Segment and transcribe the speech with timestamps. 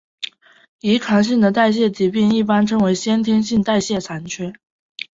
[0.79, 4.53] 遗传性的代谢疾病一般称为先天性代谢缺陷。